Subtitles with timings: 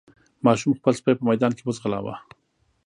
[0.45, 2.15] ماشوم خپل سپی په ميدان کې وځغلاوه.